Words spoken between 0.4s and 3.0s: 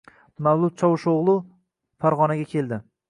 Mavlud Chovusho‘g‘li Farg‘onaga keldi